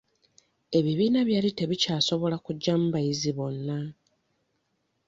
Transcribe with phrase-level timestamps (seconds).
[0.77, 3.77] Ebibiina byali tebikyasobola kugyamu bayizi bonna.